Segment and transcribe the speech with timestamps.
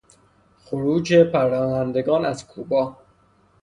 [0.65, 2.95] خروج پناهندگان از کوبا